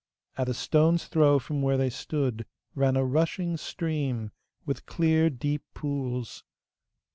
At 0.35 0.49
a 0.49 0.55
stone's 0.55 1.05
throw 1.05 1.37
from 1.37 1.61
where 1.61 1.77
they 1.77 1.91
stood 1.91 2.47
ran 2.73 2.95
a 2.95 3.05
rushing 3.05 3.55
stream, 3.55 4.31
with 4.65 4.87
clear 4.87 5.29
deep 5.29 5.61
pools. 5.75 6.43